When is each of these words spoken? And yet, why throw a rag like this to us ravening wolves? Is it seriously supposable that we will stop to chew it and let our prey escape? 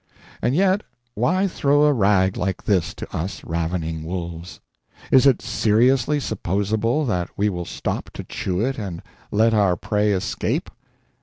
And 0.41 0.55
yet, 0.55 0.81
why 1.13 1.45
throw 1.47 1.83
a 1.83 1.93
rag 1.93 2.35
like 2.35 2.63
this 2.63 2.95
to 2.95 3.15
us 3.15 3.43
ravening 3.43 4.03
wolves? 4.03 4.59
Is 5.11 5.27
it 5.27 5.43
seriously 5.43 6.19
supposable 6.19 7.05
that 7.05 7.29
we 7.37 7.49
will 7.49 7.65
stop 7.65 8.09
to 8.13 8.23
chew 8.23 8.59
it 8.65 8.79
and 8.79 9.03
let 9.29 9.53
our 9.53 9.75
prey 9.75 10.11
escape? 10.13 10.71